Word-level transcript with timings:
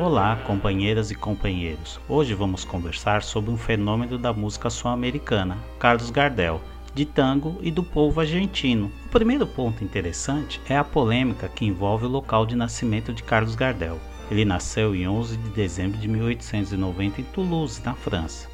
Olá, 0.00 0.36
companheiras 0.44 1.10
e 1.10 1.14
companheiros. 1.14 2.00
Hoje 2.08 2.34
vamos 2.34 2.64
conversar 2.64 3.22
sobre 3.22 3.50
um 3.50 3.56
fenômeno 3.56 4.18
da 4.18 4.32
música 4.32 4.68
sul-americana, 4.68 5.56
Carlos 5.78 6.10
Gardel, 6.10 6.60
de 6.92 7.06
tango 7.06 7.56
e 7.60 7.70
do 7.70 7.84
povo 7.84 8.20
argentino. 8.20 8.90
O 9.06 9.08
primeiro 9.10 9.46
ponto 9.46 9.84
interessante 9.84 10.60
é 10.68 10.76
a 10.76 10.84
polêmica 10.84 11.48
que 11.48 11.64
envolve 11.64 12.06
o 12.06 12.10
local 12.10 12.44
de 12.44 12.56
nascimento 12.56 13.12
de 13.12 13.22
Carlos 13.22 13.54
Gardel. 13.54 13.98
Ele 14.30 14.44
nasceu 14.44 14.94
em 14.94 15.06
11 15.06 15.36
de 15.36 15.50
dezembro 15.50 15.98
de 15.98 16.08
1890 16.08 17.20
em 17.20 17.24
Toulouse, 17.24 17.80
na 17.84 17.94
França. 17.94 18.48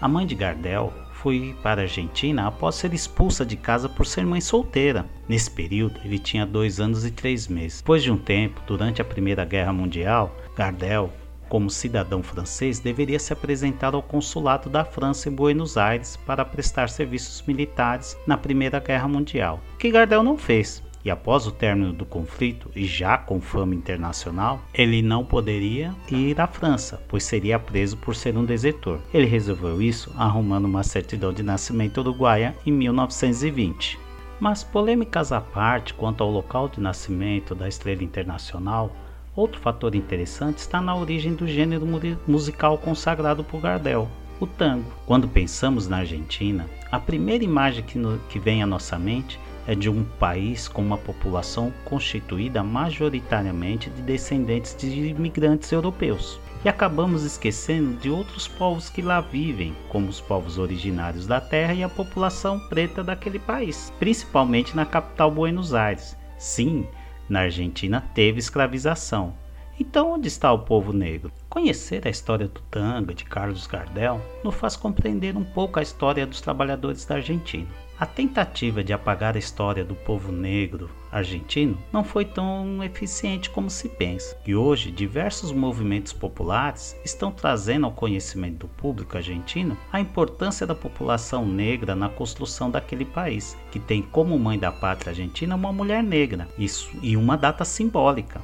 A 0.00 0.08
mãe 0.08 0.26
de 0.26 0.34
Gardel 0.34 0.92
foi 1.22 1.54
para 1.62 1.80
a 1.80 1.84
Argentina 1.84 2.46
após 2.46 2.76
ser 2.76 2.94
expulsa 2.94 3.44
de 3.44 3.56
casa 3.56 3.88
por 3.88 4.06
ser 4.06 4.24
mãe 4.24 4.40
solteira. 4.40 5.06
Nesse 5.28 5.50
período, 5.50 6.00
ele 6.04 6.18
tinha 6.18 6.46
dois 6.46 6.80
anos 6.80 7.04
e 7.04 7.10
três 7.10 7.48
meses. 7.48 7.80
Depois 7.80 8.02
de 8.02 8.10
um 8.10 8.16
tempo, 8.16 8.60
durante 8.66 9.02
a 9.02 9.04
Primeira 9.04 9.44
Guerra 9.44 9.72
Mundial, 9.72 10.34
Gardel 10.56 11.12
como 11.48 11.70
cidadão 11.70 12.22
francês, 12.22 12.78
deveria 12.78 13.18
se 13.18 13.32
apresentar 13.32 13.94
ao 13.94 14.02
consulado 14.02 14.68
da 14.68 14.84
França 14.84 15.28
em 15.28 15.32
Buenos 15.32 15.76
Aires 15.76 16.16
para 16.16 16.44
prestar 16.44 16.90
serviços 16.90 17.42
militares 17.46 18.16
na 18.26 18.36
Primeira 18.36 18.78
Guerra 18.78 19.08
Mundial, 19.08 19.60
que 19.78 19.90
Gardel 19.90 20.22
não 20.22 20.36
fez. 20.36 20.82
E 21.08 21.10
após 21.10 21.46
o 21.46 21.50
término 21.50 21.90
do 21.90 22.04
conflito, 22.04 22.70
e 22.76 22.84
já 22.84 23.16
com 23.16 23.40
fama 23.40 23.74
internacional, 23.74 24.60
ele 24.74 25.00
não 25.00 25.24
poderia 25.24 25.94
ir 26.10 26.38
à 26.38 26.46
França, 26.46 27.02
pois 27.08 27.24
seria 27.24 27.58
preso 27.58 27.96
por 27.96 28.14
ser 28.14 28.36
um 28.36 28.44
desertor. 28.44 29.00
Ele 29.14 29.26
resolveu 29.26 29.80
isso 29.80 30.12
arrumando 30.18 30.66
uma 30.66 30.82
certidão 30.82 31.32
de 31.32 31.42
nascimento 31.42 31.96
uruguaia 31.96 32.54
em 32.66 32.72
1920. 32.72 33.98
Mas 34.38 34.62
polêmicas 34.62 35.32
à 35.32 35.40
parte 35.40 35.94
quanto 35.94 36.22
ao 36.22 36.30
local 36.30 36.68
de 36.68 36.78
nascimento 36.78 37.54
da 37.54 37.66
estrela 37.66 38.04
internacional, 38.04 38.94
Outro 39.34 39.60
fator 39.60 39.94
interessante 39.94 40.58
está 40.58 40.80
na 40.80 40.96
origem 40.96 41.32
do 41.32 41.46
gênero 41.46 41.86
musical 42.26 42.76
consagrado 42.76 43.44
por 43.44 43.60
Gardel, 43.60 44.08
o 44.40 44.48
tango. 44.48 44.92
Quando 45.06 45.28
pensamos 45.28 45.86
na 45.86 45.98
Argentina, 45.98 46.68
a 46.90 46.98
primeira 46.98 47.44
imagem 47.44 47.84
que, 47.84 47.96
no, 47.96 48.18
que 48.28 48.40
vem 48.40 48.64
à 48.64 48.66
nossa 48.66 48.98
mente 48.98 49.38
é 49.68 49.74
de 49.74 49.90
um 49.90 50.02
país 50.02 50.66
com 50.66 50.80
uma 50.80 50.96
população 50.96 51.70
constituída 51.84 52.62
majoritariamente 52.62 53.90
de 53.90 54.00
descendentes 54.00 54.74
de 54.74 54.88
imigrantes 54.88 55.70
europeus. 55.70 56.40
E 56.64 56.70
acabamos 56.70 57.22
esquecendo 57.22 57.98
de 57.98 58.08
outros 58.08 58.48
povos 58.48 58.88
que 58.88 59.02
lá 59.02 59.20
vivem, 59.20 59.76
como 59.90 60.08
os 60.08 60.22
povos 60.22 60.56
originários 60.56 61.26
da 61.26 61.38
terra 61.38 61.74
e 61.74 61.82
a 61.82 61.88
população 61.88 62.58
preta 62.58 63.04
daquele 63.04 63.38
país, 63.38 63.92
principalmente 63.98 64.74
na 64.74 64.86
capital 64.86 65.30
Buenos 65.30 65.74
Aires. 65.74 66.16
Sim, 66.38 66.86
na 67.28 67.40
Argentina 67.40 68.00
teve 68.14 68.38
escravização. 68.38 69.34
Então, 69.78 70.14
onde 70.14 70.28
está 70.28 70.50
o 70.50 70.60
povo 70.60 70.94
negro? 70.94 71.30
Conhecer 71.48 72.06
a 72.06 72.10
história 72.10 72.48
do 72.48 72.60
tango 72.70 73.12
de 73.12 73.24
Carlos 73.24 73.66
Gardel 73.66 74.20
nos 74.42 74.54
faz 74.54 74.76
compreender 74.76 75.36
um 75.36 75.44
pouco 75.44 75.78
a 75.78 75.82
história 75.82 76.26
dos 76.26 76.40
trabalhadores 76.40 77.04
da 77.04 77.16
Argentina. 77.16 77.68
A 78.00 78.06
tentativa 78.06 78.84
de 78.84 78.92
apagar 78.92 79.34
a 79.34 79.40
história 79.40 79.84
do 79.84 79.96
povo 79.96 80.30
negro 80.30 80.88
argentino 81.10 81.76
não 81.92 82.04
foi 82.04 82.24
tão 82.24 82.80
eficiente 82.84 83.50
como 83.50 83.68
se 83.68 83.88
pensa, 83.88 84.36
e 84.46 84.54
hoje 84.54 84.92
diversos 84.92 85.50
movimentos 85.50 86.12
populares 86.12 86.96
estão 87.04 87.32
trazendo 87.32 87.86
ao 87.86 87.92
conhecimento 87.92 88.58
do 88.58 88.68
público 88.68 89.16
argentino 89.16 89.76
a 89.92 89.98
importância 89.98 90.64
da 90.64 90.76
população 90.76 91.44
negra 91.44 91.96
na 91.96 92.08
construção 92.08 92.70
daquele 92.70 93.04
país, 93.04 93.56
que 93.72 93.80
tem 93.80 94.00
como 94.00 94.38
mãe 94.38 94.56
da 94.56 94.70
pátria 94.70 95.10
argentina 95.10 95.56
uma 95.56 95.72
mulher 95.72 96.00
negra, 96.00 96.46
isso 96.56 96.88
e 97.02 97.16
uma 97.16 97.36
data 97.36 97.64
simbólica 97.64 98.40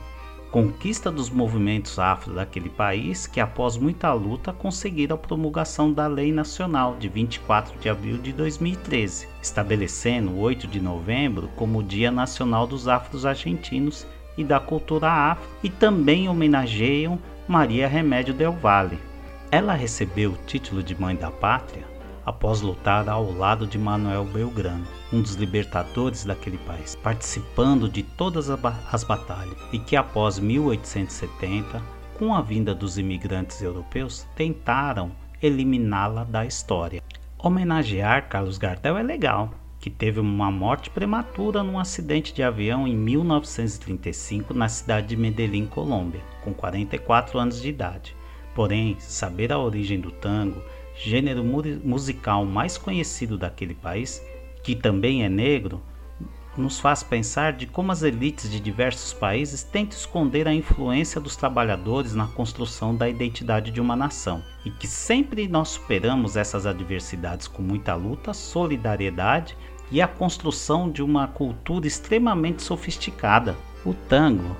conquista 0.54 1.10
dos 1.10 1.30
movimentos 1.30 1.98
afro 1.98 2.32
daquele 2.32 2.70
país 2.70 3.26
que, 3.26 3.40
após 3.40 3.76
muita 3.76 4.12
luta, 4.12 4.52
conseguiram 4.52 5.16
a 5.16 5.18
promulgação 5.18 5.92
da 5.92 6.06
Lei 6.06 6.30
Nacional 6.30 6.94
de 6.96 7.08
24 7.08 7.76
de 7.80 7.88
abril 7.88 8.18
de 8.18 8.32
2013, 8.32 9.26
estabelecendo 9.42 10.30
o 10.30 10.38
8 10.38 10.68
de 10.68 10.80
novembro 10.80 11.48
como 11.56 11.80
o 11.80 11.82
Dia 11.82 12.12
Nacional 12.12 12.68
dos 12.68 12.86
Afros 12.86 13.26
Argentinos 13.26 14.06
e 14.38 14.44
da 14.44 14.60
Cultura 14.60 15.10
Afro, 15.10 15.44
e 15.60 15.68
também 15.68 16.28
homenageiam 16.28 17.18
Maria 17.48 17.88
Remédio 17.88 18.32
Del 18.32 18.52
Valle. 18.52 19.00
Ela 19.50 19.74
recebeu 19.74 20.30
o 20.30 20.38
título 20.46 20.84
de 20.84 20.94
Mãe 20.94 21.16
da 21.16 21.32
Pátria 21.32 21.93
após 22.24 22.60
lutar 22.60 23.08
ao 23.08 23.32
lado 23.32 23.66
de 23.66 23.78
Manuel 23.78 24.24
Belgrano, 24.24 24.86
um 25.12 25.20
dos 25.20 25.34
libertadores 25.34 26.24
daquele 26.24 26.58
país, 26.58 26.94
participando 26.96 27.88
de 27.88 28.02
todas 28.02 28.48
as 28.50 29.04
batalhas, 29.04 29.56
e 29.72 29.78
que 29.78 29.96
após 29.96 30.38
1870, 30.38 31.82
com 32.18 32.34
a 32.34 32.40
vinda 32.40 32.74
dos 32.74 32.98
imigrantes 32.98 33.60
europeus, 33.60 34.26
tentaram 34.36 35.12
eliminá-la 35.42 36.24
da 36.24 36.46
história. 36.46 37.02
Homenagear 37.38 38.28
Carlos 38.28 38.56
Gardel 38.56 38.96
é 38.96 39.02
legal, 39.02 39.50
que 39.78 39.90
teve 39.90 40.18
uma 40.18 40.50
morte 40.50 40.88
prematura 40.88 41.62
num 41.62 41.78
acidente 41.78 42.32
de 42.32 42.42
avião 42.42 42.88
em 42.88 42.96
1935 42.96 44.54
na 44.54 44.66
cidade 44.66 45.08
de 45.08 45.16
Medellín, 45.16 45.66
Colômbia, 45.66 46.22
com 46.42 46.54
44 46.54 47.38
anos 47.38 47.60
de 47.60 47.68
idade. 47.68 48.16
Porém, 48.54 48.96
saber 48.98 49.52
a 49.52 49.58
origem 49.58 50.00
do 50.00 50.10
tango 50.10 50.62
gênero 50.96 51.44
musical 51.44 52.44
mais 52.44 52.78
conhecido 52.78 53.36
daquele 53.36 53.74
país, 53.74 54.22
que 54.62 54.74
também 54.74 55.24
é 55.24 55.28
negro, 55.28 55.82
nos 56.56 56.78
faz 56.78 57.02
pensar 57.02 57.52
de 57.52 57.66
como 57.66 57.90
as 57.90 58.02
elites 58.02 58.48
de 58.48 58.60
diversos 58.60 59.12
países 59.12 59.62
tentam 59.64 59.98
esconder 59.98 60.46
a 60.46 60.54
influência 60.54 61.20
dos 61.20 61.34
trabalhadores 61.34 62.14
na 62.14 62.28
construção 62.28 62.94
da 62.94 63.08
identidade 63.08 63.70
de 63.70 63.80
uma 63.80 63.96
nação, 63.96 64.42
e 64.64 64.70
que 64.70 64.86
sempre 64.86 65.48
nós 65.48 65.70
superamos 65.70 66.36
essas 66.36 66.64
adversidades 66.64 67.48
com 67.48 67.60
muita 67.60 67.94
luta, 67.94 68.32
solidariedade 68.32 69.56
e 69.90 70.00
a 70.00 70.08
construção 70.08 70.90
de 70.90 71.02
uma 71.02 71.26
cultura 71.26 71.86
extremamente 71.86 72.62
sofisticada. 72.62 73.56
O 73.84 73.92
tango, 73.92 74.56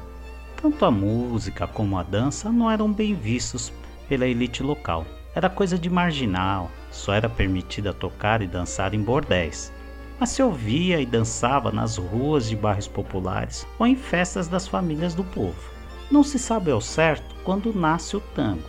tanto 0.60 0.84
a 0.84 0.90
música 0.90 1.66
como 1.66 1.96
a 1.96 2.02
dança, 2.02 2.50
não 2.50 2.70
eram 2.70 2.92
bem 2.92 3.14
vistos 3.14 3.72
pela 4.08 4.26
elite 4.26 4.62
local 4.62 5.06
era 5.34 5.50
coisa 5.50 5.76
de 5.76 5.90
marginal, 5.90 6.70
só 6.90 7.12
era 7.12 7.28
permitida 7.28 7.92
tocar 7.92 8.40
e 8.40 8.46
dançar 8.46 8.94
em 8.94 9.02
bordéis. 9.02 9.72
Mas 10.18 10.30
se 10.30 10.42
ouvia 10.42 11.00
e 11.00 11.06
dançava 11.06 11.72
nas 11.72 11.96
ruas 11.96 12.48
de 12.48 12.54
bairros 12.54 12.86
populares 12.86 13.66
ou 13.78 13.86
em 13.86 13.96
festas 13.96 14.46
das 14.46 14.68
famílias 14.68 15.14
do 15.14 15.24
povo. 15.24 15.58
Não 16.10 16.22
se 16.22 16.38
sabe 16.38 16.70
ao 16.70 16.80
certo 16.80 17.34
quando 17.42 17.74
nasce 17.74 18.16
o 18.16 18.20
tango, 18.20 18.62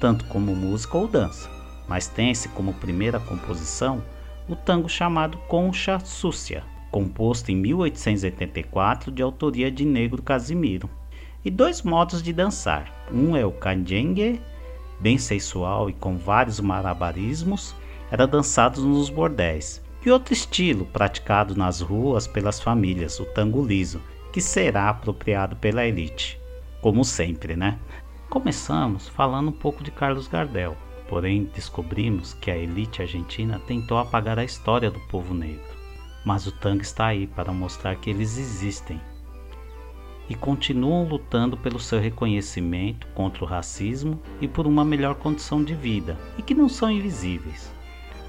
tanto 0.00 0.24
como 0.24 0.54
música 0.54 0.98
ou 0.98 1.06
dança, 1.06 1.48
mas 1.86 2.08
tem-se 2.08 2.48
como 2.48 2.74
primeira 2.74 3.20
composição 3.20 4.02
o 4.48 4.56
tango 4.56 4.88
chamado 4.88 5.38
Concha 5.46 6.00
Súcia, 6.00 6.64
composto 6.90 7.52
em 7.52 7.56
1884 7.56 9.12
de 9.12 9.22
autoria 9.22 9.70
de 9.70 9.84
Negro 9.84 10.20
Casimiro. 10.20 10.90
E 11.44 11.50
dois 11.50 11.82
modos 11.82 12.20
de 12.20 12.32
dançar, 12.32 13.06
um 13.12 13.36
é 13.36 13.46
o 13.46 13.52
canjengue 13.52 14.40
bem 15.00 15.18
sensual 15.18 15.88
e 15.88 15.92
com 15.92 16.16
vários 16.16 16.60
malabarismos, 16.60 17.74
era 18.10 18.26
dançado 18.26 18.82
nos 18.82 19.08
bordéis. 19.08 19.82
E 20.04 20.10
outro 20.10 20.32
estilo, 20.32 20.86
praticado 20.86 21.54
nas 21.54 21.80
ruas 21.80 22.26
pelas 22.26 22.60
famílias, 22.60 23.20
o 23.20 23.26
tango 23.26 23.64
liso, 23.64 24.00
que 24.32 24.40
será 24.40 24.88
apropriado 24.88 25.56
pela 25.56 25.84
elite. 25.84 26.40
Como 26.80 27.04
sempre, 27.04 27.56
né? 27.56 27.78
Começamos 28.28 29.08
falando 29.08 29.48
um 29.48 29.52
pouco 29.52 29.82
de 29.82 29.90
Carlos 29.90 30.28
Gardel, 30.28 30.76
porém 31.08 31.50
descobrimos 31.54 32.32
que 32.34 32.50
a 32.50 32.56
elite 32.56 33.02
argentina 33.02 33.60
tentou 33.66 33.98
apagar 33.98 34.38
a 34.38 34.44
história 34.44 34.90
do 34.90 35.00
povo 35.08 35.34
negro. 35.34 35.78
Mas 36.24 36.46
o 36.46 36.52
tango 36.52 36.82
está 36.82 37.06
aí 37.06 37.26
para 37.26 37.52
mostrar 37.52 37.96
que 37.96 38.08
eles 38.08 38.38
existem 38.38 39.00
e 40.30 40.34
continuam 40.36 41.02
lutando 41.08 41.56
pelo 41.56 41.80
seu 41.80 41.98
reconhecimento 41.98 43.04
contra 43.08 43.42
o 43.42 43.46
racismo 43.46 44.22
e 44.40 44.46
por 44.46 44.64
uma 44.64 44.84
melhor 44.84 45.16
condição 45.16 45.62
de 45.62 45.74
vida, 45.74 46.16
e 46.38 46.42
que 46.42 46.54
não 46.54 46.68
são 46.68 46.88
invisíveis, 46.88 47.68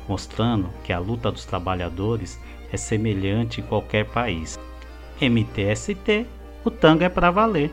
mostrando 0.10 0.68
que 0.84 0.92
a 0.92 0.98
luta 0.98 1.32
dos 1.32 1.46
trabalhadores 1.46 2.40
é 2.72 2.76
semelhante 2.76 3.62
em 3.62 3.64
qualquer 3.64 4.06
país. 4.08 4.60
MTST, 5.22 6.26
o 6.66 6.72
tango 6.72 7.04
é 7.04 7.10
para 7.10 7.30
valer. 7.30 7.72